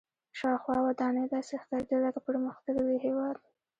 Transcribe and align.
شاوخوا 0.37 0.77
ودانۍ 0.85 1.25
داسې 1.33 1.53
ښکارېدې 1.61 1.97
لکه 2.05 2.19
پرمختللي 2.27 2.97
هېواد. 3.05 3.37